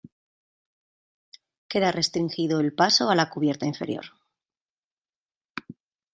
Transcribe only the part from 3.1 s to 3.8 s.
a la cubierta